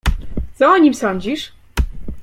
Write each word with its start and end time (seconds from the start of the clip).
"Co 0.57 0.71
o 0.71 0.77
nim 0.77 0.93
sądzisz?" 0.93 1.51